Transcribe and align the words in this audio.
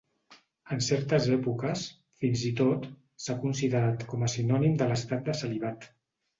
En 0.75 0.79
certes 0.85 1.27
èpoques, 1.35 1.83
fins 2.23 2.47
i 2.51 2.53
tot, 2.63 2.89
s'ha 3.27 3.37
considerat 3.45 4.09
com 4.15 4.27
a 4.27 4.33
sinònim 4.39 4.77
de 4.83 4.93
l'estat 4.93 5.27
de 5.33 5.41
celibat. 5.45 5.91